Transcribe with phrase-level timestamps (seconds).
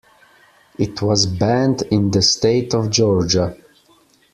[0.79, 3.55] It was banned in the State of Georgia.